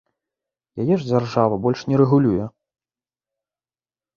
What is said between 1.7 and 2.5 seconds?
не рэгулюе!